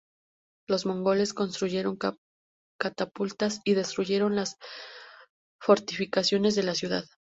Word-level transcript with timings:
Los 0.67 0.87
mongoles 0.87 1.31
construyeron 1.35 1.95
catapultas 2.79 3.61
y 3.63 3.75
destruyeron 3.75 4.35
las 4.35 4.57
fortificaciones 5.61 6.55
de 6.55 6.63
la 6.63 6.73
ciudad. 6.73 7.05